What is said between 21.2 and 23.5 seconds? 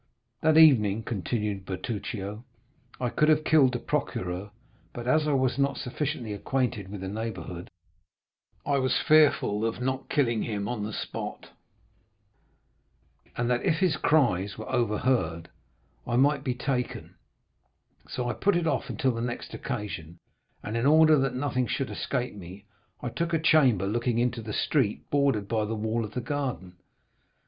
nothing should escape me, I took a